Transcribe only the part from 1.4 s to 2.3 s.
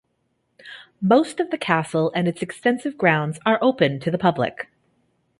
the castle and